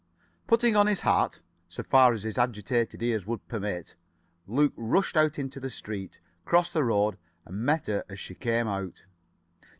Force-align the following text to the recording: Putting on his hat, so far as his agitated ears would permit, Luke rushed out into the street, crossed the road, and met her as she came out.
Putting 0.47 0.75
on 0.75 0.87
his 0.87 1.01
hat, 1.01 1.41
so 1.69 1.83
far 1.83 2.11
as 2.13 2.23
his 2.23 2.39
agitated 2.39 3.03
ears 3.03 3.27
would 3.27 3.47
permit, 3.47 3.93
Luke 4.47 4.73
rushed 4.75 5.15
out 5.15 5.37
into 5.37 5.59
the 5.59 5.69
street, 5.69 6.19
crossed 6.43 6.73
the 6.73 6.83
road, 6.83 7.19
and 7.45 7.57
met 7.63 7.85
her 7.85 8.03
as 8.09 8.19
she 8.19 8.33
came 8.33 8.67
out. 8.67 9.03